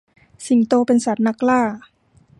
[0.45, 1.61] สิงโตเป็นสัตว์นักล่า